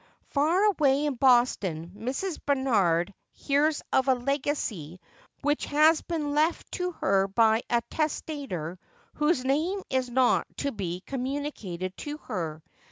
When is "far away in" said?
0.29-1.13